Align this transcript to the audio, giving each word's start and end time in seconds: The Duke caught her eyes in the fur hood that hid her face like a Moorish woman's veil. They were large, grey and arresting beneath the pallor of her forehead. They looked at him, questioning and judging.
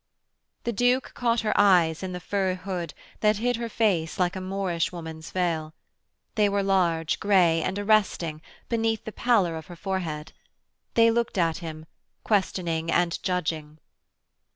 The 0.63 0.73
Duke 0.73 1.13
caught 1.13 1.41
her 1.41 1.53
eyes 1.55 2.01
in 2.01 2.11
the 2.11 2.19
fur 2.19 2.55
hood 2.55 2.95
that 3.19 3.37
hid 3.37 3.57
her 3.57 3.69
face 3.69 4.17
like 4.17 4.35
a 4.35 4.41
Moorish 4.41 4.91
woman's 4.91 5.29
veil. 5.29 5.75
They 6.33 6.49
were 6.49 6.63
large, 6.63 7.19
grey 7.19 7.61
and 7.61 7.77
arresting 7.77 8.41
beneath 8.67 9.05
the 9.05 9.11
pallor 9.11 9.55
of 9.55 9.67
her 9.67 9.75
forehead. 9.75 10.33
They 10.95 11.11
looked 11.11 11.37
at 11.37 11.59
him, 11.59 11.85
questioning 12.23 12.89
and 12.89 13.21
judging. 13.21 13.77